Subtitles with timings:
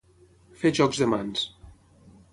[0.61, 1.47] Fer jocs de mans.